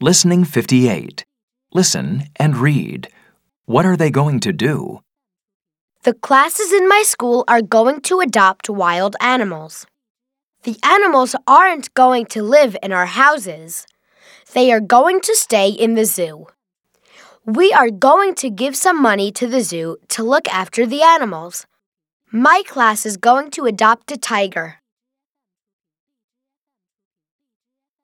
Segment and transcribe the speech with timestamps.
[0.00, 1.24] Listening 58.
[1.74, 3.08] Listen and read.
[3.64, 5.00] What are they going to do?
[6.04, 9.88] The classes in my school are going to adopt wild animals.
[10.62, 13.88] The animals aren't going to live in our houses.
[14.52, 16.46] They are going to stay in the zoo.
[17.44, 21.66] We are going to give some money to the zoo to look after the animals.
[22.30, 24.76] My class is going to adopt a tiger.